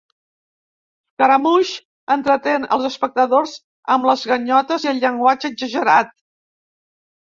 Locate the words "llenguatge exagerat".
5.07-6.17